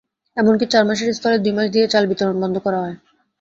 এমনকি 0.37 0.65
চার 0.67 0.83
মাসের 0.87 1.09
স্থলে 1.13 1.37
দুই 1.39 1.53
মাস 1.53 1.67
দিয়ে 1.73 1.85
চাল 1.87 2.03
বিতরণ 2.11 2.37
বন্ধ 2.43 2.55
করা 2.65 2.79
হয়। 2.83 2.95